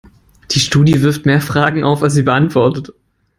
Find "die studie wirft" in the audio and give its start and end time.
0.49-1.27